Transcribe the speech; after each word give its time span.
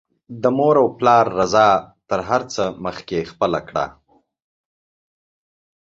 د 0.41 0.43
مور 0.57 0.75
او 0.81 0.87
پلار 0.97 1.25
رضاء 1.39 1.75
تر 2.09 2.19
هر 2.29 2.41
څه 2.53 2.63
مخکې 2.85 3.19
خپله 3.31 3.59
کړه 3.67 3.85